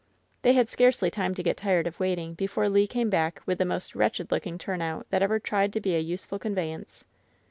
[0.41, 3.65] They had scarcely time to get tired of waiting before Le came back with the
[3.65, 7.03] most wretched looking turnout that ever tried to be a useful conveyance.